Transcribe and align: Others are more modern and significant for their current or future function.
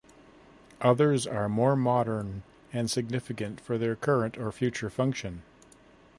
Others 0.81 1.27
are 1.27 1.47
more 1.47 1.75
modern 1.75 2.41
and 2.73 2.89
significant 2.89 3.61
for 3.61 3.77
their 3.77 3.95
current 3.95 4.35
or 4.35 4.51
future 4.51 4.89
function. 4.89 5.43